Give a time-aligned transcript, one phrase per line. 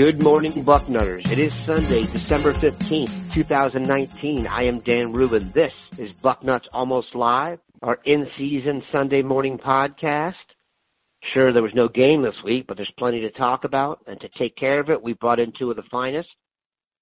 [0.00, 1.30] Good morning, Bucknutters.
[1.30, 4.46] It is Sunday, December 15th, 2019.
[4.46, 5.52] I am Dan Rubin.
[5.54, 10.36] This is Bucknuts Almost Live, our in-season Sunday morning podcast.
[11.34, 14.00] Sure, there was no game this week, but there's plenty to talk about.
[14.06, 16.30] And to take care of it, we brought in two of the finest.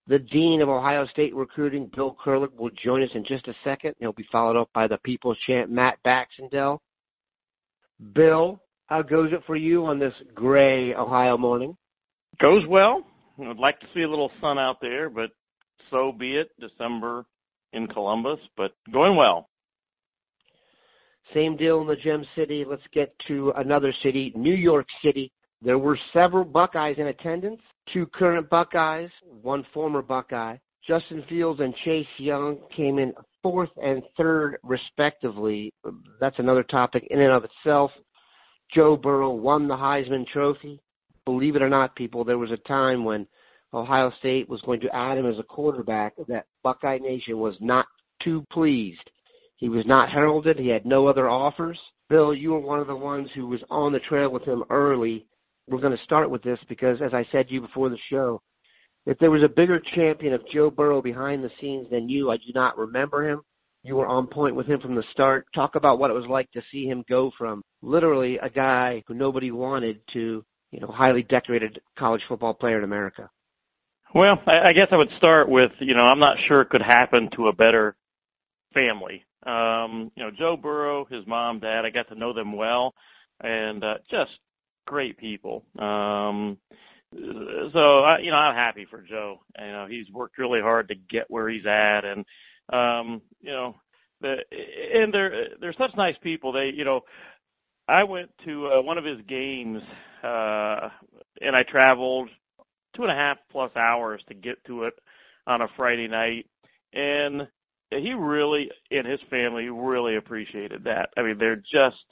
[0.08, 3.94] The Dean of Ohio State Recruiting, Bill Kurelic, will join us in just a second.
[4.00, 6.82] He'll be followed up by the People's Champ, Matt Baxendale.
[8.12, 11.76] Bill, how goes it for you on this gray Ohio morning?
[12.40, 13.04] Goes well.
[13.40, 15.30] I'd like to see a little sun out there, but
[15.90, 16.50] so be it.
[16.60, 17.24] December
[17.72, 19.48] in Columbus, but going well.
[21.34, 22.64] Same deal in the Gem City.
[22.68, 25.30] Let's get to another city, New York City.
[25.60, 27.60] There were several Buckeyes in attendance,
[27.92, 29.10] two current Buckeyes,
[29.42, 30.56] one former Buckeye.
[30.86, 35.72] Justin Fields and Chase Young came in fourth and third, respectively.
[36.20, 37.90] That's another topic in and of itself.
[38.74, 40.80] Joe Burrow won the Heisman Trophy
[41.28, 43.26] believe it or not, people, there was a time when
[43.74, 47.84] Ohio State was going to add him as a quarterback that Buckeye Nation was not
[48.24, 49.10] too pleased.
[49.56, 50.58] He was not heralded.
[50.58, 51.78] He had no other offers.
[52.08, 55.26] Bill, you were one of the ones who was on the trail with him early.
[55.68, 58.40] We're going to start with this because, as I said to you before the show,
[59.04, 62.38] if there was a bigger champion of Joe Burrow behind the scenes than you, I
[62.38, 63.42] do not remember him.
[63.82, 65.44] You were on point with him from the start.
[65.54, 69.12] Talk about what it was like to see him go from literally a guy who
[69.12, 73.30] nobody wanted to you know, highly decorated college football player in America?
[74.14, 76.82] Well, I, I guess I would start with, you know, I'm not sure it could
[76.82, 77.96] happen to a better
[78.74, 79.24] family.
[79.46, 82.94] Um, you know, Joe Burrow, his mom, dad, I got to know them well,
[83.40, 84.30] and uh, just
[84.86, 85.64] great people.
[85.78, 86.58] Um,
[87.12, 89.40] so, I, you know, I'm happy for Joe.
[89.58, 92.24] You know, he's worked really hard to get where he's at, and
[92.70, 93.76] um, you know,
[94.20, 94.36] the
[94.94, 96.52] and they're they're such nice people.
[96.52, 97.00] They, you know,
[97.88, 99.80] I went to uh, one of his games,
[100.22, 100.88] uh,
[101.40, 102.28] and I traveled
[102.94, 104.94] two and a half plus hours to get to it
[105.46, 106.46] on a Friday night,
[106.92, 107.48] and
[107.90, 111.08] he really and his family really appreciated that.
[111.16, 112.04] I mean, they're just,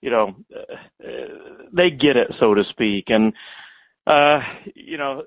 [0.00, 0.74] you know, uh,
[1.72, 3.32] they get it, so to speak, and
[4.08, 4.40] uh,
[4.74, 5.22] you know,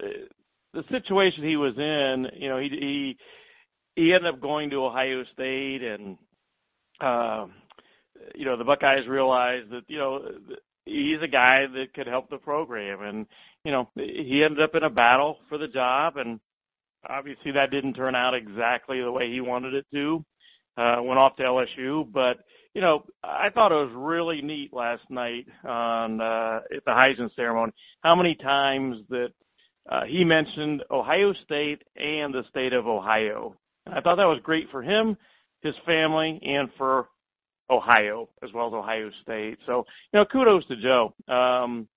[0.73, 3.17] the situation he was in, you know, he he
[3.95, 6.17] he ended up going to Ohio State and.
[7.01, 7.47] Uh,
[8.35, 10.21] you know the Buckeyes realized that you know
[10.85, 13.25] he's a guy that could help the program, and
[13.63, 16.39] you know he ended up in a battle for the job, and
[17.09, 20.23] obviously that didn't turn out exactly the way he wanted it to.
[20.75, 22.37] Uh, went off to LSU, but
[22.73, 27.33] you know I thought it was really neat last night on uh, at the Heisman
[27.35, 29.29] ceremony how many times that
[29.89, 33.55] uh, he mentioned Ohio State and the state of Ohio.
[33.85, 35.17] And I thought that was great for him,
[35.61, 37.07] his family, and for
[37.69, 39.57] Ohio as well as Ohio State.
[39.65, 41.13] So, you know, kudos to Joe.
[41.27, 41.87] Um,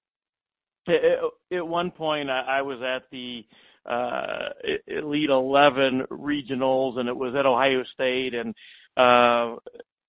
[0.88, 3.44] at, one point, I, I was at the
[3.84, 4.50] uh,
[4.86, 8.54] Elite 11 regionals, and it was at Ohio State, and
[8.96, 9.56] uh,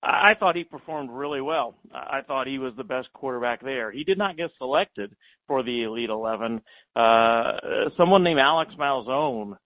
[0.04, 1.76] I thought he performed really well.
[1.94, 3.92] I thought he was the best quarterback there.
[3.92, 5.16] He did not get selected
[5.48, 6.62] for the Elite 11.
[6.96, 7.52] Uh,
[7.98, 9.58] someone named Alex Malzone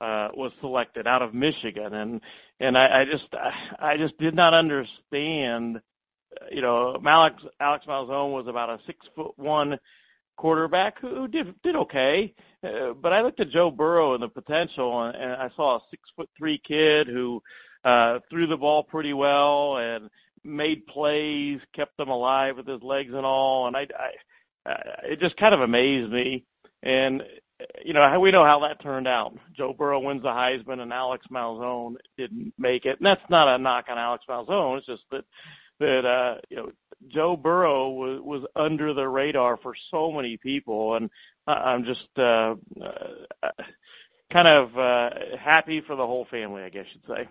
[0.00, 2.20] uh, was selected out of Michigan, and
[2.60, 5.80] and I, I just I I just did not understand.
[6.52, 9.78] You know, Alex Alex Malzone was about a six foot one
[10.36, 15.02] quarterback who did did okay, uh, but I looked at Joe Burrow and the potential,
[15.02, 17.42] and, and I saw a six foot three kid who
[17.84, 20.08] uh, threw the ball pretty well and
[20.44, 24.72] made plays, kept them alive with his legs and all, and I, I, I
[25.10, 26.44] it just kind of amazed me.
[26.82, 27.22] And
[27.84, 29.34] you know, we know how that turned out.
[29.56, 32.98] Joe Burrow wins the Heisman, and Alex Malzone didn't make it.
[33.00, 34.78] And that's not a knock on Alex Malzone.
[34.78, 35.24] It's just that
[35.80, 36.70] that uh, you know
[37.08, 41.10] Joe Burrow was was under the radar for so many people, and
[41.46, 43.48] I'm just uh, uh,
[44.32, 45.10] kind of uh,
[45.42, 47.28] happy for the whole family, I guess you'd say.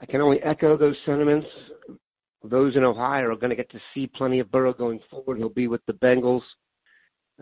[0.00, 1.46] I can only echo those sentiments.
[2.42, 5.38] those in Ohio are going to get to see plenty of Burrow going forward.
[5.38, 6.42] He'll be with the Bengals.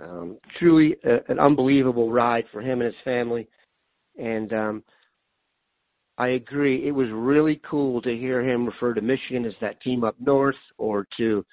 [0.00, 3.46] Um, truly a, an unbelievable ride for him and his family.
[4.18, 4.84] And um,
[6.18, 6.86] I agree.
[6.86, 10.56] It was really cool to hear him refer to Michigan as that team up north,
[10.78, 11.44] or to,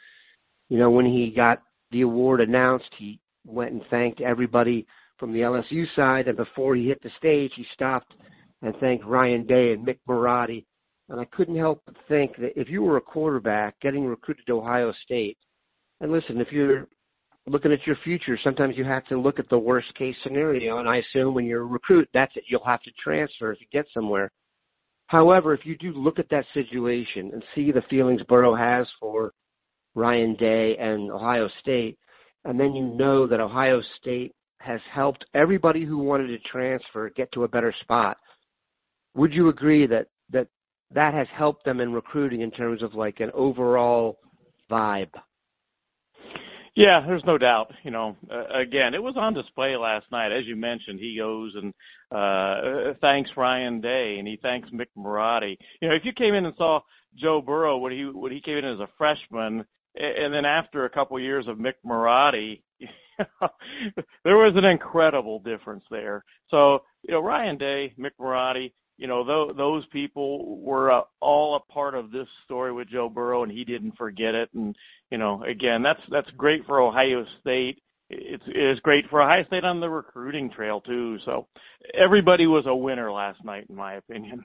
[0.69, 4.85] you know, when he got the award announced, he went and thanked everybody
[5.17, 6.27] from the LSU side.
[6.27, 8.13] And before he hit the stage, he stopped
[8.61, 10.65] and thanked Ryan Day and Mick Marotti.
[11.09, 14.59] And I couldn't help but think that if you were a quarterback getting recruited to
[14.59, 15.37] Ohio State,
[16.01, 16.87] and listen, if you're
[17.49, 20.77] looking at your future, sometimes you have to look at the worst case scenario.
[20.77, 22.43] And I assume when you're a recruit, that's it.
[22.47, 24.31] You'll have to transfer if you get somewhere.
[25.07, 29.33] However, if you do look at that situation and see the feelings Burrow has for
[29.95, 31.97] Ryan Day and Ohio State,
[32.45, 37.31] and then you know that Ohio State has helped everybody who wanted to transfer get
[37.31, 38.17] to a better spot,
[39.15, 40.47] would you agree that that
[40.91, 44.19] that has helped them in recruiting in terms of like an overall
[44.69, 45.09] vibe?
[46.75, 47.71] Yeah, there's no doubt.
[47.83, 50.31] You know, uh, again, it was on display last night.
[50.31, 51.73] As you mentioned, he goes and
[52.11, 55.57] uh thanks Ryan Day and he thanks Mick Marotti.
[55.81, 56.79] You know, if you came in and saw
[57.19, 60.89] Joe Burrow when he when he came in as a freshman, and then after a
[60.89, 62.61] couple of years of Mick Marotti,
[64.23, 66.23] there was an incredible difference there.
[66.49, 71.55] So, you know, Ryan Day, Mick Marotti, you know, th- those people were uh, all
[71.55, 74.49] a part of this story with Joe Burrow, and he didn't forget it.
[74.53, 74.75] And
[75.09, 77.81] you know, again, that's that's great for Ohio State.
[78.09, 81.17] It's it's great for Ohio State on the recruiting trail too.
[81.23, 81.47] So
[81.97, 84.43] everybody was a winner last night, in my opinion.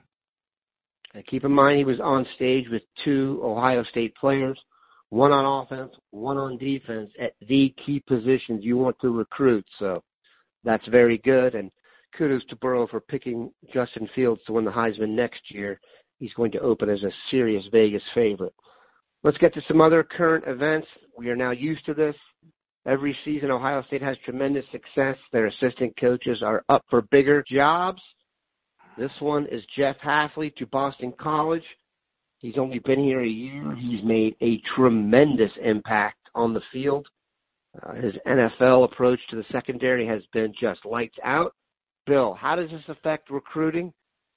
[1.14, 4.58] And keep in mind, he was on stage with two Ohio State players,
[5.08, 9.66] one on offense, one on defense, at the key positions you want to recruit.
[9.80, 10.04] So
[10.62, 11.56] that's very good.
[11.56, 11.72] And
[12.16, 15.80] kudos to Burrow for picking Justin Fields to win the Heisman next year.
[16.18, 18.54] He's going to open as a serious Vegas favorite.
[19.22, 20.86] Let's get to some other current events.
[21.16, 22.16] We are now used to this.
[22.86, 25.16] Every season, Ohio State has tremendous success.
[25.32, 28.02] Their assistant coaches are up for bigger jobs.
[28.98, 31.64] This one is Jeff Hafley to Boston College.
[32.38, 33.74] He's only been here a year.
[33.74, 37.06] He's made a tremendous impact on the field.
[37.82, 41.54] Uh, his NFL approach to the secondary has been just lights out.
[42.06, 43.92] Bill, how does this affect recruiting?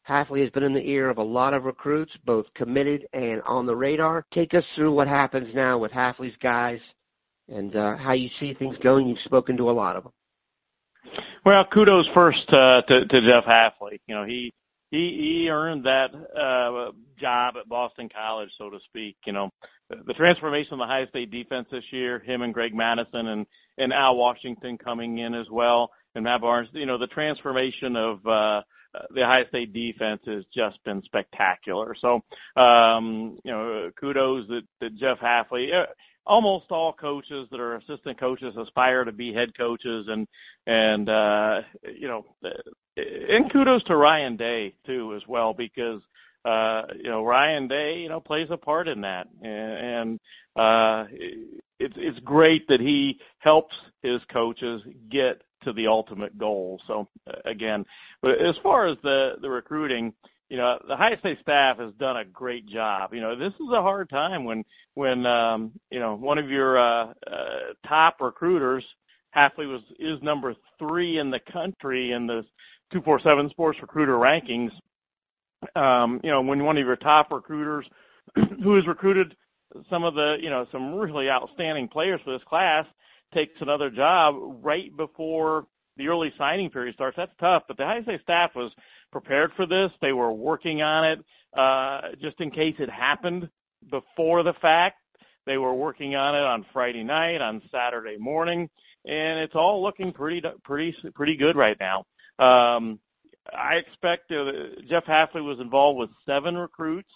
[0.08, 3.66] Hafley has been in the ear of a lot of recruits, both committed and on
[3.66, 4.26] the radar.
[4.34, 6.80] Take us through what happens now with Hafley's guys
[7.50, 9.08] and uh, how you see things going.
[9.08, 10.14] You've spoken to a lot of them.
[11.46, 14.00] Well, kudos first uh, to, to Jeff Hafley.
[14.08, 14.54] You know, he
[14.92, 19.18] he he earned that uh, job at Boston College, so to speak.
[19.26, 19.50] You know,
[19.90, 23.46] the, transformation of the Ohio State defense this year, him and Greg Mattison and
[23.78, 28.18] and Al Washington coming in as well and Matt Barnes, you know, the transformation of
[28.26, 28.62] uh,
[29.14, 31.96] the Ohio State defense has just been spectacular.
[32.02, 32.22] So,
[32.60, 35.70] um, you know, kudos that, that Jeff Hafley.
[35.74, 35.86] Uh,
[36.26, 40.28] almost all coaches that are assistant coaches aspire to be head coaches, and
[40.66, 41.62] and uh,
[41.98, 42.26] you know,
[42.98, 46.02] and kudos to Ryan Day too as well because
[46.44, 50.20] uh, you know Ryan Day you know plays a part in that, and, and
[50.58, 51.06] uh,
[51.80, 56.80] it's it's great that he helps his coaches get to the ultimate goal.
[56.88, 57.86] So uh, again,
[58.22, 60.14] but as far as the the recruiting,
[60.50, 63.14] you know, the Ohio State staff has done a great job.
[63.14, 64.64] You know, this is a hard time when
[64.96, 68.84] when um, you know one of your uh, uh, top recruiters,
[69.36, 72.44] Hafley was is number three in the country in the
[72.94, 74.72] 247 Sports Recruiter rankings.
[75.76, 77.86] Um, you know, when one of your top recruiters,
[78.64, 79.36] who has recruited
[79.90, 82.86] some of the you know some really outstanding players for this class,
[83.34, 85.66] takes another job right before
[85.98, 87.18] the early signing period starts.
[87.18, 88.72] That's tough, but the Ohio State staff was
[89.12, 89.90] prepared for this.
[90.02, 91.20] They were working on it
[91.58, 93.50] uh, just in case it happened
[93.90, 94.98] before the fact.
[95.46, 98.70] They were working on it on Friday night, on Saturday morning,
[99.06, 102.00] and it's all looking pretty pretty pretty good right now.
[102.38, 103.00] Um,
[103.54, 107.10] I expect uh, Jeff Hafley was involved with seven recruits,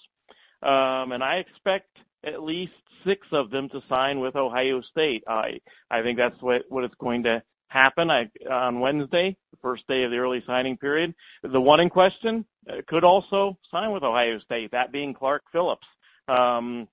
[0.63, 1.89] um, and I expect
[2.25, 2.73] at least
[3.05, 5.23] six of them to sign with Ohio State.
[5.27, 5.59] I
[5.89, 8.09] I think that's what what is going to happen.
[8.09, 11.13] I on Wednesday, the first day of the early signing period.
[11.43, 15.87] The one in question uh, could also sign with Ohio State, that being Clark Phillips.
[16.27, 16.87] Um,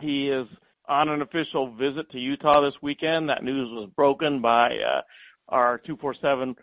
[0.00, 0.46] he is
[0.88, 3.28] on an official visit to Utah this weekend.
[3.28, 5.02] That news was broken by uh,
[5.48, 6.54] our 247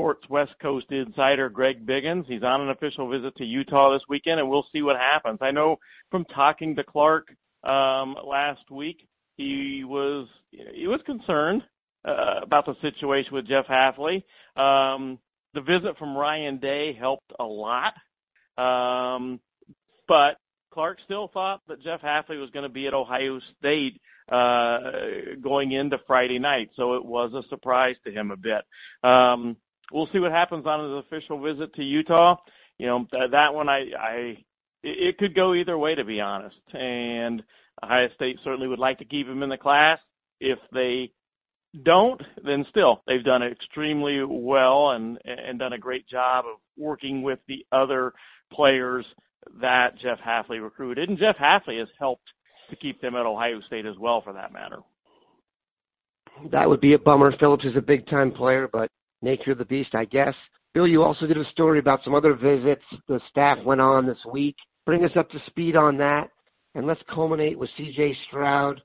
[0.00, 2.24] Sports West Coast insider Greg Biggins.
[2.26, 5.40] He's on an official visit to Utah this weekend, and we'll see what happens.
[5.42, 5.76] I know
[6.10, 7.28] from talking to Clark
[7.64, 11.60] um, last week, he was he was concerned
[12.08, 14.22] uh, about the situation with Jeff Hafley.
[14.56, 15.18] Um,
[15.52, 17.92] the visit from Ryan Day helped a lot,
[18.56, 19.38] um,
[20.08, 20.38] but
[20.72, 24.00] Clark still thought that Jeff Hafley was going to be at Ohio State
[24.32, 24.78] uh,
[25.42, 28.64] going into Friday night, so it was a surprise to him a bit.
[29.02, 29.58] Um,
[29.92, 32.36] we'll see what happens on his official visit to Utah.
[32.78, 34.44] You know th- that one, I, I
[34.82, 36.56] it could go either way, to be honest.
[36.72, 37.42] And
[37.82, 39.98] Ohio State certainly would like to keep him in the class.
[40.40, 41.12] If they
[41.84, 47.22] don't, then still they've done extremely well and and done a great job of working
[47.22, 48.12] with the other
[48.52, 49.04] players
[49.60, 52.26] that Jeff Hafley recruited, and Jeff Hafley has helped
[52.70, 54.78] to keep them at Ohio State as well, for that matter.
[56.52, 57.34] That would be a bummer.
[57.38, 58.90] Phillips is a big time player, but
[59.22, 60.34] nature of the beast, I guess.
[60.74, 64.18] Bill, you also did a story about some other visits the staff went on this
[64.30, 64.56] week.
[64.86, 66.30] Bring us up to speed on that,
[66.74, 68.16] and let's culminate with C.J.
[68.28, 68.80] Stroud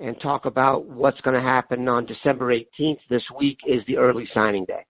[0.00, 2.98] and talk about what's going to happen on December 18th.
[3.08, 4.84] This week is the early signing day.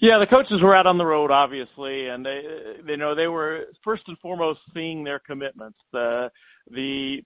[0.00, 2.42] Yeah, the coaches were out on the road, obviously, and they,
[2.86, 5.78] you know, they were first and foremost seeing their commitments.
[5.92, 6.30] The
[6.70, 7.22] the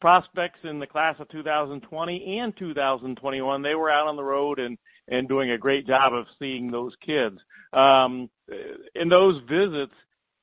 [0.00, 4.76] prospects in the class of 2020 and 2021, they were out on the road and
[5.12, 7.36] and doing a great job of seeing those kids.
[7.72, 8.30] Um,
[8.94, 9.92] and those visits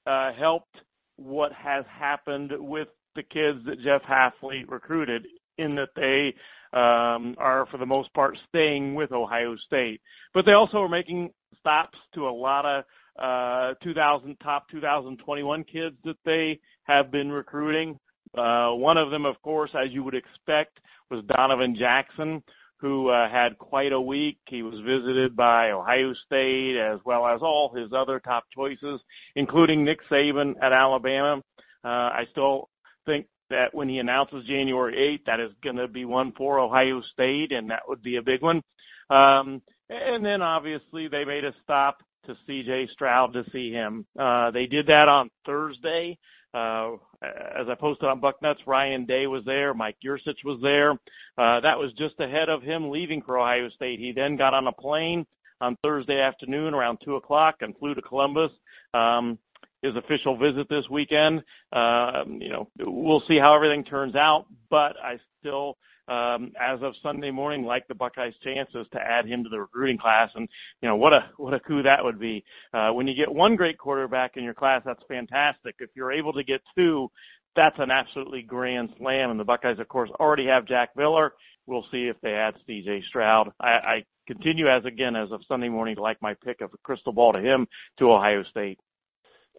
[0.05, 0.75] uh, helped
[1.17, 5.25] what has happened with the kids that Jeff Hafley recruited
[5.57, 6.33] in that they
[6.71, 10.01] um, are for the most part staying with Ohio State.
[10.33, 12.83] But they also are making stops to a lot of
[13.19, 17.99] uh, 2000 top 2021 kids that they have been recruiting.
[18.38, 22.43] Uh, one of them, of course, as you would expect, was Donovan Jackson,
[22.79, 24.38] who uh, had quite a week.
[24.48, 29.01] He was visited by Ohio State as well as all his other top choices,
[29.36, 31.41] including Nick Saban at Alabama.
[31.83, 32.69] Uh, I still
[33.05, 37.01] think that when he announces January 8th, that is going to be one for Ohio
[37.13, 38.62] State, and that would be a big one.
[39.09, 44.05] Um, and then obviously they made a stop to CJ Stroud to see him.
[44.17, 46.17] Uh, they did that on Thursday.
[46.53, 50.91] Uh, as I posted on Bucknuts, Ryan Day was there, Mike Yurcich was there.
[51.37, 53.99] Uh, that was just ahead of him leaving for Ohio State.
[53.99, 55.25] He then got on a plane
[55.61, 58.51] on Thursday afternoon around two o'clock and flew to Columbus.
[58.93, 59.37] Um,
[59.81, 61.41] his official visit this weekend.
[61.71, 65.77] Uh, you know, we'll see how everything turns out, but I still,
[66.09, 69.97] um, as of Sunday morning, like the Buckeyes' chances to add him to the recruiting
[69.97, 70.29] class.
[70.35, 70.47] And
[70.81, 72.43] you know, what a what a coup that would be.
[72.73, 75.75] Uh, when you get one great quarterback in your class, that's fantastic.
[75.79, 77.09] If you're able to get two,
[77.55, 79.31] that's an absolutely grand slam.
[79.31, 81.33] And the Buckeyes, of course, already have Jack Miller.
[81.67, 83.03] We'll see if they add C.J.
[83.09, 83.51] Stroud.
[83.59, 86.77] I, I continue as again as of Sunday morning to like my pick of a
[86.83, 87.67] crystal ball to him
[87.99, 88.79] to Ohio State.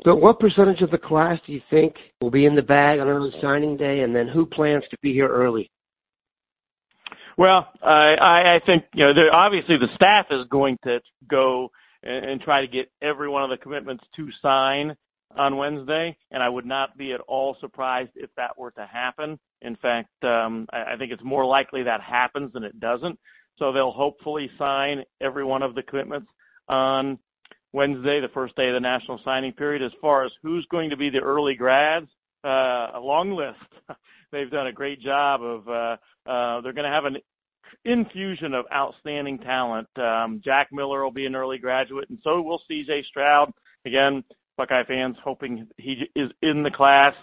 [0.05, 3.09] So, what percentage of the class do you think will be in the bag on
[3.09, 5.71] early signing day, and then who plans to be here early?
[7.41, 11.71] Well, I, I think you know obviously the staff is going to go
[12.03, 14.95] and, and try to get every one of the commitments to sign
[15.39, 19.39] on Wednesday, and I would not be at all surprised if that were to happen.
[19.63, 23.19] In fact, um, I, I think it's more likely that happens than it doesn't.
[23.59, 26.29] So they'll hopefully sign every one of the commitments
[26.69, 27.19] on
[27.73, 29.83] Wednesday, the first day of the national signing period.
[29.83, 32.09] As far as who's going to be the early grads,
[32.45, 33.99] uh, a long list.
[34.31, 35.67] They've done a great job of.
[35.67, 37.17] Uh, uh, they're going to have an
[37.85, 39.89] infusion of outstanding talent.
[39.97, 43.05] Um, Jack Miller will be an early graduate, and so will C.J.
[43.09, 43.53] Stroud.
[43.87, 44.23] Again,
[44.57, 47.15] Buckeye fans hoping he is in the class.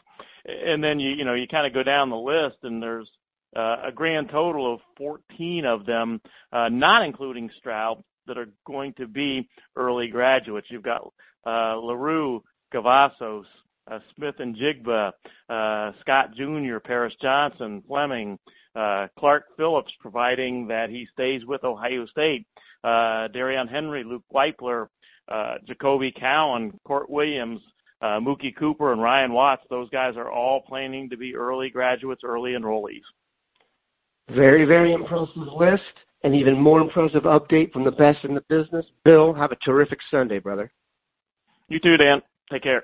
[0.45, 3.09] And then you you know you kind of go down the list, and there's
[3.55, 8.93] uh, a grand total of 14 of them, uh, not including Stroud, that are going
[8.97, 10.67] to be early graduates.
[10.69, 11.01] You've got
[11.45, 13.43] uh, LaRue, Cavazos,
[13.89, 15.11] uh, Smith-Njigba,
[15.49, 18.37] uh, Scott Jr., Paris Johnson, Fleming,
[18.77, 22.45] uh, Clark Phillips, providing that he stays with Ohio State,
[22.83, 24.87] uh, Darrion Henry, Luke Wypler,
[25.29, 27.59] uh, Jacoby Cowan, Kourt Williams,
[28.01, 29.63] uh, Mookie Cooper, and Ryan Watts.
[29.69, 33.01] Those guys are all planning to be early graduates, early enrollees.
[34.29, 35.81] Very, very impressive list
[36.23, 38.85] an even more impressive update from the best in the business.
[39.05, 40.71] Bill, have a terrific Sunday, brother.
[41.69, 42.21] You too, Dan.
[42.51, 42.83] Take care.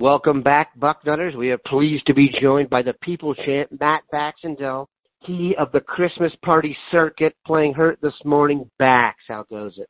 [0.00, 1.36] Welcome back, Bucknutters.
[1.36, 4.88] We are pleased to be joined by the people champ, Matt Baxendale,
[5.20, 8.68] he of the Christmas party circuit, playing hurt this morning.
[8.76, 9.88] Bax, how goes it?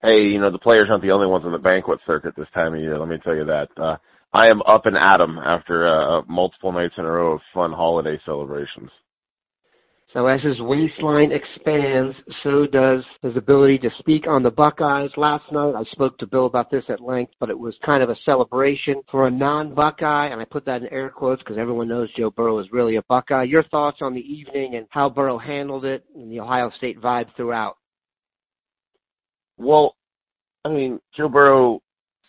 [0.00, 2.72] Hey, you know, the players aren't the only ones on the banquet circuit this time
[2.72, 3.68] of year, let me tell you that.
[3.76, 3.96] Uh,
[4.32, 7.72] I am up and at 'em after uh, multiple nights in a row of fun
[7.72, 8.90] holiday celebrations.
[10.14, 15.10] So as his waistline expands, so does his ability to speak on the Buckeyes.
[15.18, 18.08] Last night I spoke to Bill about this at length, but it was kind of
[18.08, 22.08] a celebration for a non-Buckeye, and I put that in air quotes because everyone knows
[22.16, 23.42] Joe Burrow is really a Buckeye.
[23.42, 27.26] Your thoughts on the evening and how Burrow handled it and the Ohio State vibe
[27.36, 27.76] throughout?
[29.58, 29.94] Well,
[30.64, 31.80] I mean, Joe Burrow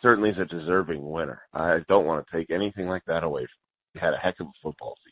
[0.02, 1.44] certainly is a deserving winner.
[1.54, 3.94] I don't want to take anything like that away from him.
[3.94, 5.09] He had a heck of a football season.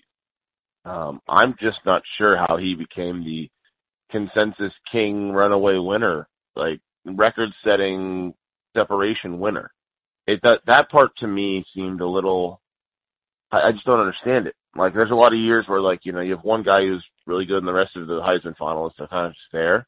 [0.85, 3.49] Um, I'm just not sure how he became the
[4.09, 8.33] consensus king runaway winner, like record setting
[8.75, 9.71] separation winner.
[10.27, 12.61] It that that part to me seemed a little
[13.51, 14.55] I, I just don't understand it.
[14.75, 17.03] Like there's a lot of years where like, you know, you have one guy who's
[17.25, 19.87] really good and the rest of the Heisman finalists are kind of just there.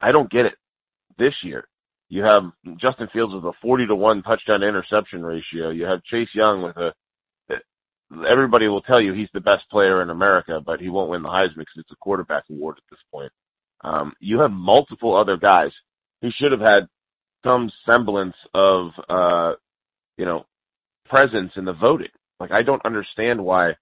[0.00, 0.54] I don't get it.
[1.18, 1.68] This year,
[2.08, 2.44] you have
[2.78, 5.70] Justin Fields with a 40 to 1 touchdown interception ratio.
[5.70, 6.92] You have Chase Young with a
[8.28, 11.28] everybody will tell you he's the best player in America, but he won't win the
[11.28, 13.32] Heisman because it's a quarterback award at this point.
[13.82, 15.72] Um, you have multiple other guys.
[16.20, 16.88] who should have had
[17.44, 19.52] some semblance of, uh,
[20.16, 20.46] you know,
[21.06, 22.08] presence in the voting.
[22.38, 23.72] Like, I don't understand why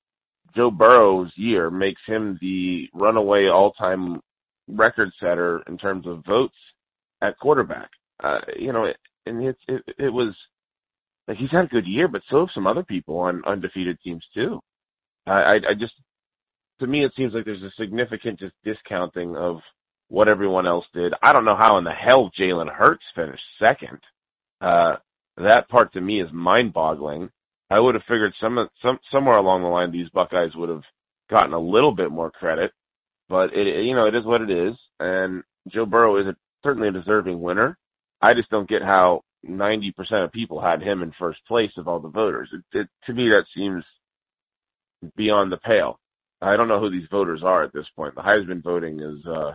[0.56, 4.20] Joe Burrow's year makes him the runaway all-time
[4.68, 6.56] record setter in terms of votes
[7.22, 7.90] at quarterback.
[8.22, 8.92] Uh, you know,
[9.26, 10.34] and it, it, it was
[11.30, 14.24] like he's had a good year, but so have some other people on undefeated teams
[14.34, 14.58] too.
[15.28, 15.92] I, I, just,
[16.80, 19.60] to me, it seems like there's a significant just discounting of
[20.08, 21.14] what everyone else did.
[21.22, 24.00] I don't know how in the hell Jalen Hurts finished second.
[24.60, 24.96] Uh,
[25.36, 27.30] that part to me is mind-boggling.
[27.70, 30.82] I would have figured some, some somewhere along the line these Buckeyes would have
[31.30, 32.72] gotten a little bit more credit,
[33.28, 36.34] but it you know it is what it is, and Joe Burrow is a,
[36.64, 37.78] certainly a deserving winner.
[38.20, 39.92] I just don't get how 90%
[40.24, 42.48] of people had him in first place of all the voters.
[42.52, 43.84] It, it, to me, that seems
[45.16, 45.98] beyond the pale.
[46.42, 48.14] I don't know who these voters are at this point.
[48.14, 49.54] The Heisman voting is uh,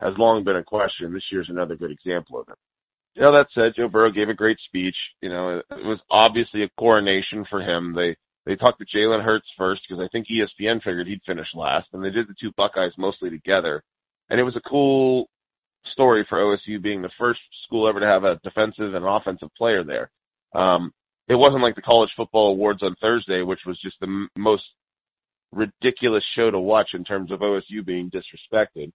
[0.00, 1.12] has long been a question.
[1.12, 2.54] This year's another good example of it.
[3.14, 4.94] You know, that said, Joe Burrow gave a great speech.
[5.20, 7.94] You know, it, it was obviously a coronation for him.
[7.94, 8.16] They
[8.46, 12.02] they talked to Jalen Hurts first because I think ESPN figured he'd finish last, and
[12.02, 13.82] they did the two Buckeyes mostly together.
[14.28, 15.28] And it was a cool
[15.92, 19.84] story for OSU being the first school ever to have a defensive and offensive player
[19.84, 20.10] there.
[20.54, 20.92] Um,
[21.28, 24.64] it wasn't like the college football awards on Thursday, which was just the m- most
[25.52, 28.92] ridiculous show to watch in terms of OSU being disrespected.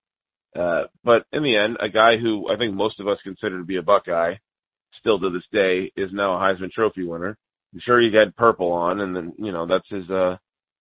[0.56, 3.66] Uh, but in the end, a guy who I think most of us consider to
[3.66, 4.36] be a Buckeye,
[5.00, 7.38] still to this day, is now a Heisman Trophy winner.
[7.74, 10.38] I'm sure he had purple on, and then you know that's his uh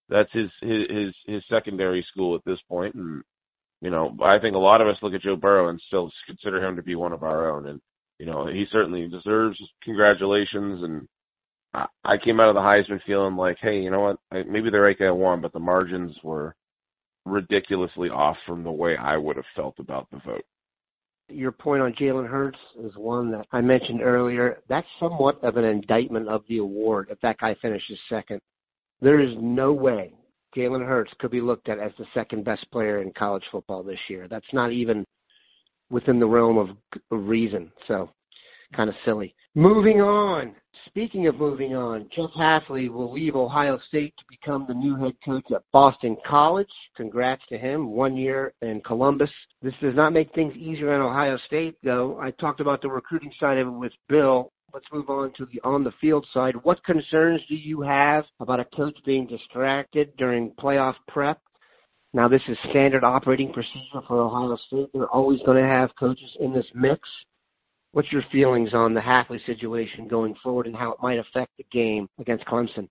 [0.08, 3.24] that's his his his, his secondary school at this point, and
[3.84, 6.64] you know, I think a lot of us look at Joe Burrow and still consider
[6.64, 7.66] him to be one of our own.
[7.66, 7.82] And,
[8.18, 10.82] you know, he certainly deserves congratulations.
[10.82, 11.06] And
[12.02, 14.46] I came out of the Heisman feeling like, hey, you know what?
[14.48, 16.56] Maybe the right guy won, but the margins were
[17.26, 20.44] ridiculously off from the way I would have felt about the vote.
[21.28, 24.62] Your point on Jalen Hurts is one that I mentioned earlier.
[24.66, 28.40] That's somewhat of an indictment of the award if that guy finishes second.
[29.02, 30.14] There is no way
[30.56, 33.98] Jalen Hurts could be looked at as the second best player in college football this
[34.08, 34.28] year.
[34.28, 35.04] That's not even
[35.90, 36.68] within the realm of
[37.10, 37.70] reason.
[37.86, 38.10] So,
[38.74, 39.34] kind of silly.
[39.54, 40.54] Moving on.
[40.86, 45.14] Speaking of moving on, Jeff Hafley will leave Ohio State to become the new head
[45.24, 46.68] coach at Boston College.
[46.96, 47.90] Congrats to him.
[47.92, 49.30] One year in Columbus.
[49.62, 52.18] This does not make things easier in Ohio State, though.
[52.20, 55.60] I talked about the recruiting side of it with Bill let's move on to the
[55.62, 56.56] on the field side.
[56.64, 61.40] What concerns do you have about a coach being distracted during playoff prep?
[62.12, 64.88] Now, this is standard operating procedure for Ohio State.
[64.92, 67.08] They're always going to have coaches in this mix.
[67.92, 71.66] What's your feelings on the Hafley situation going forward and how it might affect the
[71.72, 72.88] game against Clemson?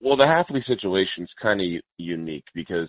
[0.00, 2.88] Well, the Hafley situation is kind of unique because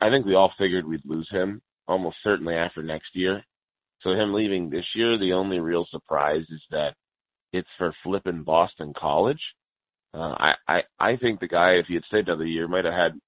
[0.00, 3.44] I think we all figured we'd lose him almost certainly after next year.
[4.02, 6.94] So him leaving this year, the only real surprise is that
[7.52, 9.40] it's for flipping Boston College.
[10.14, 12.94] Uh, I, I I think the guy, if he had stayed another year, might have
[12.94, 13.20] had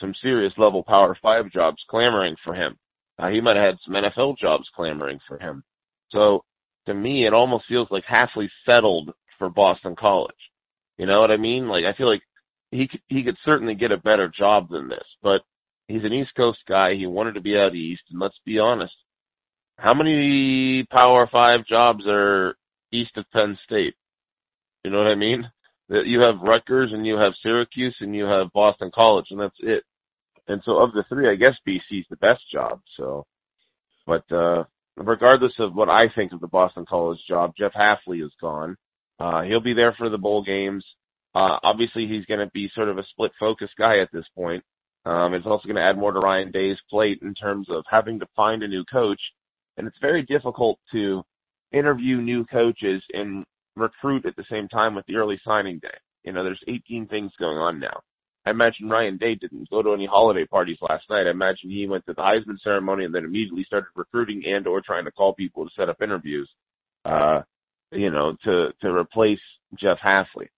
[0.00, 2.76] some serious level Power Five jobs clamoring for him.
[3.18, 5.62] Uh, he might have had some NFL jobs clamoring for him.
[6.10, 6.44] So
[6.86, 10.34] to me, it almost feels like Hafley settled for Boston College.
[10.98, 11.68] You know what I mean?
[11.68, 12.22] Like I feel like
[12.70, 15.42] he he could certainly get a better job than this, but
[15.88, 16.94] he's an East Coast guy.
[16.94, 18.94] He wanted to be out east, and let's be honest,
[19.78, 22.56] how many Power Five jobs are
[22.92, 23.94] east of Penn State?
[24.84, 25.50] You know what I mean?
[25.88, 29.56] That you have Rutgers and you have Syracuse and you have Boston College, and that's
[29.60, 29.84] it.
[30.48, 32.80] And so, of the three, I guess BC's the best job.
[32.96, 33.26] So,
[34.06, 34.64] but uh
[34.96, 38.76] regardless of what I think of the Boston College job, Jeff Hafley is gone.
[39.18, 40.84] Uh, he'll be there for the bowl games.
[41.34, 44.62] Uh, obviously, he's going to be sort of a split focus guy at this point.
[45.04, 48.20] Um, it's also going to add more to Ryan Day's plate in terms of having
[48.20, 49.20] to find a new coach.
[49.76, 51.22] And it's very difficult to
[51.72, 53.44] interview new coaches and
[53.76, 55.96] recruit at the same time with the early signing day.
[56.24, 58.00] You know, there's 18 things going on now.
[58.44, 61.26] I imagine Ryan Day didn't go to any holiday parties last night.
[61.26, 64.80] I imagine he went to the Heisman ceremony and then immediately started recruiting and or
[64.80, 66.50] trying to call people to set up interviews,
[67.04, 67.42] uh,
[67.92, 69.40] you know, to, to replace
[69.78, 70.48] Jeff Hafley.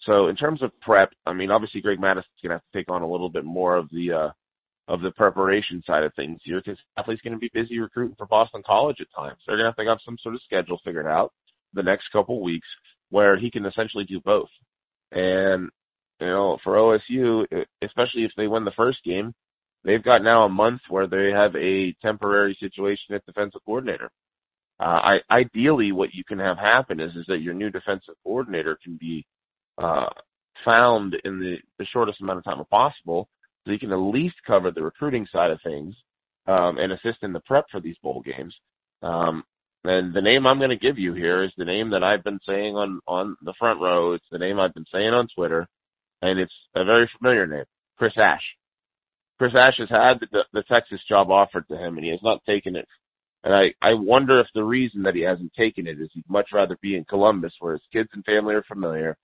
[0.00, 2.90] So in terms of prep, I mean, obviously Greg Mattison's going to have to take
[2.90, 4.30] on a little bit more of the, uh,
[4.88, 8.26] of the preparation side of things here because Hafley's going to be busy recruiting for
[8.26, 9.38] Boston College at times.
[9.46, 11.32] They're going to have to have some sort of schedule figured out
[11.74, 12.68] the next couple weeks
[13.10, 14.48] where he can essentially do both.
[15.12, 15.70] And
[16.20, 17.44] you know, for OSU,
[17.82, 19.34] especially if they win the first game,
[19.84, 24.10] they've got now a month where they have a temporary situation at defensive coordinator.
[24.78, 28.78] Uh, I, ideally, what you can have happen is is that your new defensive coordinator
[28.82, 29.26] can be
[29.78, 30.08] uh,
[30.64, 33.28] found in the, the shortest amount of time possible,
[33.66, 35.94] so you can at least cover the recruiting side of things
[36.46, 38.54] um, and assist in the prep for these bowl games.
[39.02, 39.42] Um,
[39.84, 42.40] and the name I'm going to give you here is the name that I've been
[42.46, 44.14] saying on on the front row.
[44.14, 45.68] It's the name I've been saying on Twitter
[46.22, 47.64] and it's a very familiar name,
[47.96, 48.42] Chris Ash.
[49.38, 52.44] Chris Ash has had the, the Texas job offered to him, and he has not
[52.44, 52.88] taken it.
[53.44, 56.48] And I, I wonder if the reason that he hasn't taken it is he'd much
[56.52, 59.16] rather be in Columbus, where his kids and family are familiar,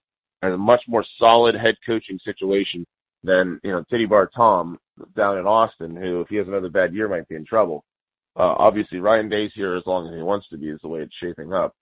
[0.43, 2.87] and a much more solid head coaching situation
[3.25, 4.79] than you know Titty Bar Tom
[5.17, 7.85] down in Austin, who if he has another bad year might be in trouble.
[8.35, 11.01] Uh, obviously, Ryan Day's here as long as he wants to be, is the way
[11.01, 11.75] it's shaping up.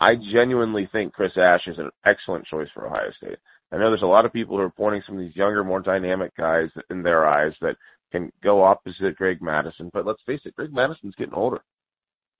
[0.00, 3.38] I genuinely think Chris Ash is an excellent choice for Ohio State.
[3.72, 5.80] I know there's a lot of people who are pointing some of these younger, more
[5.80, 7.76] dynamic guys in their eyes that
[8.12, 9.90] can go opposite Greg Mattison.
[9.92, 11.60] But let's face it, Greg Mattison's getting older.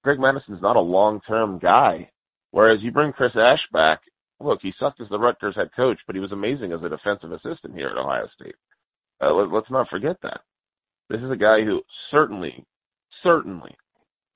[0.03, 2.11] Greg Mattison's not a long-term guy.
[2.51, 4.01] Whereas you bring Chris Ash back,
[4.41, 7.33] look, he sucked as the Rutgers head coach, but he was amazing as a defensive
[7.33, 8.55] assistant here at Ohio State.
[9.21, 10.41] Uh, let, let's not forget that.
[11.09, 12.65] This is a guy who certainly,
[13.23, 13.75] certainly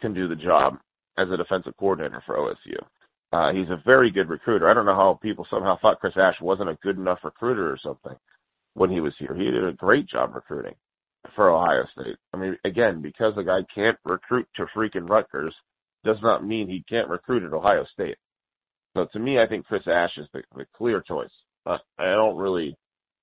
[0.00, 0.78] can do the job
[1.18, 2.78] as a defensive coordinator for OSU.
[3.32, 4.70] Uh, he's a very good recruiter.
[4.70, 7.78] I don't know how people somehow thought Chris Ash wasn't a good enough recruiter or
[7.82, 8.16] something
[8.74, 9.34] when he was here.
[9.34, 10.74] He did a great job recruiting
[11.34, 12.16] for Ohio State.
[12.32, 15.54] I mean, again, because a guy can't recruit to freaking Rutgers
[16.04, 18.16] does not mean he can't recruit at Ohio State.
[18.98, 21.30] So to me, I think Chris Ash is the, the clear choice.
[21.64, 22.76] Uh, I don't really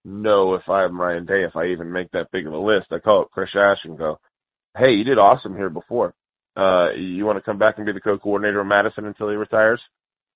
[0.05, 2.87] know if I'm Ryan Day, if I even make that big of a list.
[2.91, 4.17] I call it Chris Ash and go,
[4.77, 6.13] hey, you did awesome here before.
[6.55, 9.81] Uh, you want to come back and be the co-coordinator of Mattison until he retires?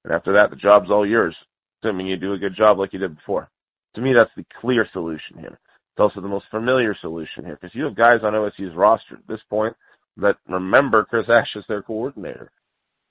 [0.03, 1.35] And after that, the job's all yours,
[1.81, 3.49] assuming you do a good job like you did before.
[3.95, 5.57] To me, that's the clear solution here.
[5.93, 9.27] It's also the most familiar solution here because you have guys on OSU's roster at
[9.29, 9.73] this point
[10.17, 12.51] that remember Chris Ash as their coordinator.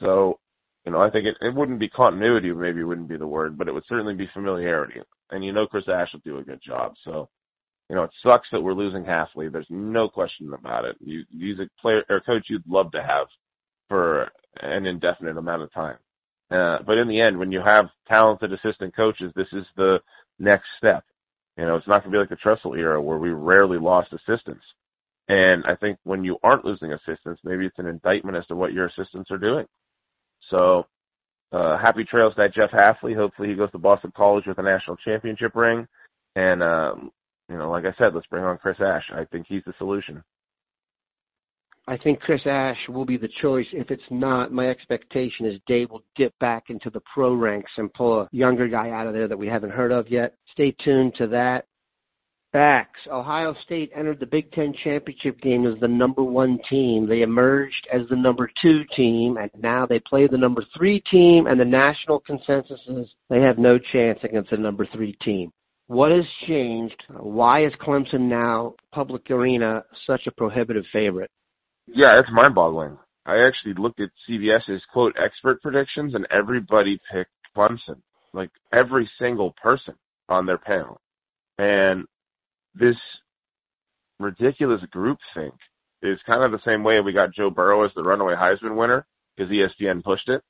[0.03, 0.39] So,
[0.85, 3.69] you know, I think it, it wouldn't be continuity, maybe wouldn't be the word, but
[3.69, 5.01] it would certainly be familiarity.
[5.31, 6.95] And you know Chris Ash will do a good job.
[7.05, 7.29] So,
[7.91, 9.51] you know, it sucks that we're losing Hafley.
[9.51, 10.97] There's no question about it.
[11.01, 13.27] You, he's a player or coach you'd love to have
[13.89, 15.97] for an indefinite amount of time.
[16.51, 19.99] Uh, but in the end, when you have talented assistant coaches, this is the
[20.39, 21.05] next step.
[21.57, 24.13] You know, it's not going to be like the Tressel era where we rarely lost
[24.13, 24.65] assistants.
[25.29, 28.73] And I think when you aren't losing assistants, maybe it's an indictment as to what
[28.73, 29.67] your assistants are doing.
[30.51, 30.87] So,
[31.53, 33.15] uh, happy trails to that Jeff Hafley.
[33.15, 35.87] Hopefully he goes to Boston College with a national championship ring.
[36.37, 37.11] And, um,
[37.49, 39.05] you know, like I said, let's bring on Chris Ash.
[39.13, 40.23] I think he's the solution.
[41.89, 43.67] I think Chris Ash will be the choice.
[43.73, 47.93] If it's not, my expectation is Dave will dip back into the pro ranks and
[47.95, 50.35] pull a younger guy out of there that we haven't heard of yet.
[50.53, 51.65] Stay tuned to that.
[52.59, 52.91] Bax.
[53.09, 57.09] Ohio State entered the Big Ten championship game as the number one team.
[57.09, 61.47] They emerged as the number two team, and now they play the number three team,
[61.47, 65.53] and the national consensus is they have no chance against the number three team.
[65.87, 67.01] What has changed?
[67.11, 71.31] Why is Clemson now, public arena, such a prohibitive favorite?
[71.87, 72.99] Yeah, it's mind boggling.
[73.25, 78.03] I actually looked at CBS's quote expert predictions and everybody picked Clemson.
[78.33, 79.95] Like every single person
[80.29, 81.01] on their panel.
[81.59, 82.05] And
[82.79, 82.97] this
[84.19, 85.55] ridiculous group think
[86.03, 89.07] is kind of the same way we got Joe Burrow as the runaway Heisman winner
[89.37, 90.43] because ESPN pushed it.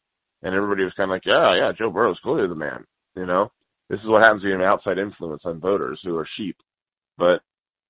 [0.43, 2.85] And everybody was kind of like, yeah, yeah, Joe Burrow Burrow's clearly the man.
[3.17, 3.51] You know,
[3.91, 6.57] this is what happens when you have outside influence on voters who are sheep.
[7.17, 7.41] But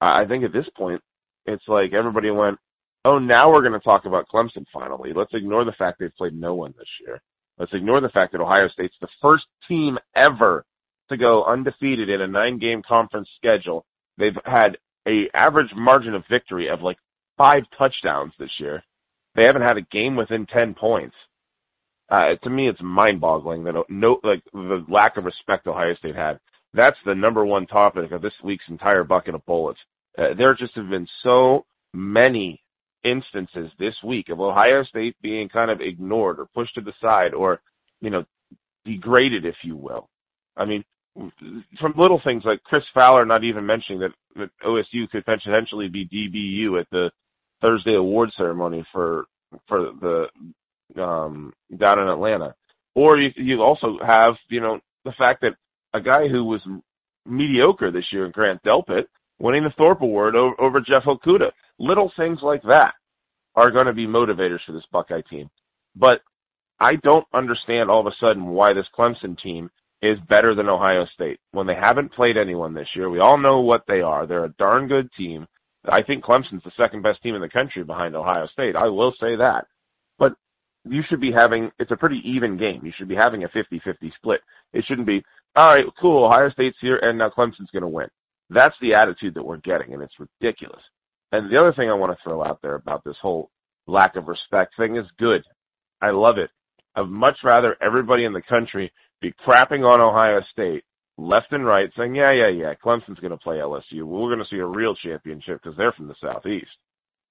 [0.01, 1.03] I think at this point,
[1.45, 2.59] it's like everybody went,
[3.05, 5.13] oh, now we're going to talk about Clemson finally.
[5.15, 7.21] Let's ignore the fact they've played no one this year.
[7.59, 10.65] Let's ignore the fact that Ohio State's the first team ever
[11.11, 13.85] to go undefeated in a nine game conference schedule.
[14.19, 14.77] They've had
[15.07, 16.99] a average margin of victory of like
[17.37, 18.83] five touchdowns this year.
[19.35, 21.15] They haven't had a game within 10 points.
[22.11, 26.41] Uh, to me, it's mind-boggling that no, like the lack of respect Ohio State had.
[26.75, 29.79] That's the number one topic of this week's entire bucket of bullets.
[30.17, 32.63] Uh, there just have been so many
[33.05, 37.35] instances this week of Ohio State being kind of ignored or pushed to the side
[37.35, 37.61] or,
[38.01, 38.25] you know,
[38.85, 40.09] degraded, if you will.
[40.57, 40.85] I mean,
[41.81, 46.07] from little things like Chris Fowler not even mentioning that, that OSU could potentially be
[46.07, 47.11] DBU at the
[47.61, 49.27] Thursday award ceremony for
[49.67, 50.27] for the
[51.01, 52.55] um down in Atlanta.
[52.95, 55.57] Or you you also have, you know, the fact that
[55.95, 56.61] a guy who was
[57.27, 59.05] mediocre this year, in Grant Delpit,
[59.39, 61.51] winning the Thorpe Award over, over Jeff Okudah.
[61.79, 62.95] Little things like that
[63.55, 65.49] are going to be motivators for this Buckeye team.
[65.95, 66.23] But
[66.81, 69.71] I don't understand all of a sudden why this Clemson team
[70.03, 73.11] is better than Ohio State when they haven't played anyone this year.
[73.11, 74.27] We all know what they are.
[74.27, 75.47] They're a darn good team.
[75.85, 78.77] I think Clemson's the second best team in the country behind Ohio State.
[78.77, 79.67] I will say that.
[80.19, 80.35] But
[80.85, 82.85] you should be having, it's a pretty even game.
[82.85, 84.41] You should be having a 50-50 split.
[84.73, 85.23] It shouldn't be,
[85.57, 88.09] all right, cool, Ohio State's here and now Clemson's going to win.
[88.51, 90.83] That's the attitude that we're getting and it's ridiculous.
[91.33, 93.51] And the other thing I want to throw out there about this whole
[93.87, 95.43] lack of respect thing is good.
[96.01, 96.51] I love it.
[96.95, 100.85] I'd much rather everybody in the country be crapping on Ohio State
[101.19, 104.05] left and right, saying, yeah, yeah, yeah, Clemson's going to play LSU.
[104.05, 106.71] We're going to see a real championship because they're from the Southeast.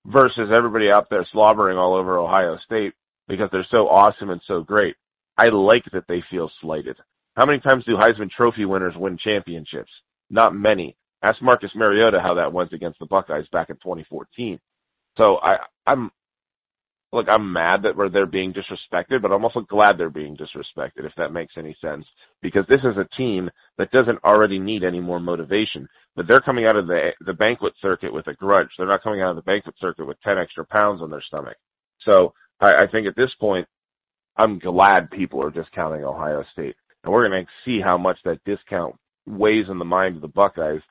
[0.06, 2.93] Versus everybody out there slobbering all over Ohio State
[3.28, 4.95] because they're so awesome and so great.
[5.38, 6.97] I like that they feel slighted.
[7.36, 9.91] How many times do Heisman Trophy winners win championships?
[10.30, 10.95] Not many.
[11.21, 14.60] Ask Marcus Mariota how that went against the Buckeyes back in 2014.
[15.17, 16.12] So I, I'm
[17.12, 21.13] look, I'm mad that they're being disrespected, but I'm also glad they're being disrespected, if
[21.17, 22.06] that makes any sense.
[22.41, 25.88] Because this is a team that doesn't already need any more motivation.
[26.15, 28.70] But they're coming out of the the banquet circuit with a grudge.
[28.78, 31.58] They're not coming out of the banquet circuit with ten extra pounds on their stomach.
[32.04, 33.67] So I, I think at this point,
[34.38, 36.76] I'm glad people are discounting Ohio State.
[37.04, 40.28] And we're going to see how much that discount weighs in the mind of the
[40.28, 40.82] Buckeyes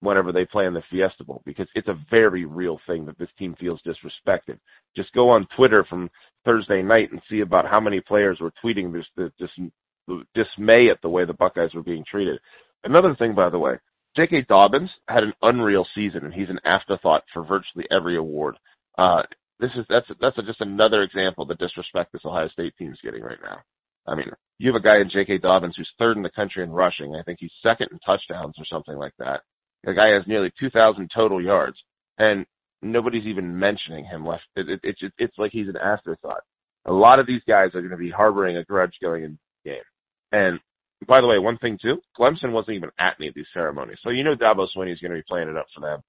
[0.00, 3.30] whenever they play in the Fiesta Bowl because it's a very real thing that this
[3.38, 4.58] team feels disrespected.
[4.94, 6.10] Just go on Twitter from
[6.44, 11.00] Thursday night and see about how many players were tweeting this, this, this dismay at
[11.02, 12.38] the way the Buckeyes were being treated.
[12.84, 13.78] Another thing, by the way,
[14.16, 14.46] J.K.
[14.48, 18.56] Dobbins had an unreal season, and he's an afterthought for virtually every award.
[18.96, 19.22] Uh,
[19.60, 22.92] this is that's that's a, just another example of the disrespect this Ohio State team
[22.92, 23.58] is getting right now.
[24.06, 25.38] I mean, you have a guy in J.K.
[25.38, 27.14] Dobbins who's third in the country in rushing.
[27.14, 29.42] I think he's second in touchdowns or something like that.
[29.86, 31.78] The guy has nearly 2,000 total yards,
[32.18, 32.44] and
[32.82, 34.42] nobody's even mentioning him left.
[34.56, 36.42] It, it, it's it's like he's an afterthought.
[36.86, 39.78] A lot of these guys are going to be harboring a grudge going in game.
[40.32, 40.58] And
[41.06, 44.10] by the way, one thing too, Clemson wasn't even at any of these ceremonies, so
[44.10, 46.00] you know Dabo Swinney is going to be playing it up for them.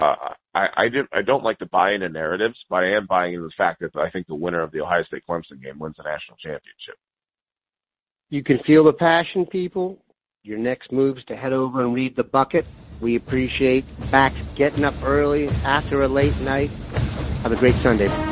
[0.00, 3.34] Uh, I I, did, I don't like to buy into narratives, but I am buying
[3.34, 5.94] into the fact that I think the winner of the Ohio State Clemson game wins
[5.96, 6.96] the national championship.
[8.30, 9.98] You can feel the passion, people.
[10.44, 12.66] Your next move is to head over and read the bucket.
[13.00, 16.70] We appreciate back getting up early after a late night.
[17.44, 18.31] Have a great Sunday.